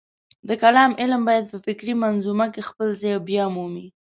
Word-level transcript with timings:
د 0.47 0.49
کلام 0.63 0.91
علم 1.01 1.21
باید 1.29 1.45
په 1.51 1.57
فکري 1.65 1.93
منظومه 2.03 2.45
کې 2.53 2.67
خپل 2.69 2.87
ځای 3.01 3.15
بیامومي. 3.27 3.87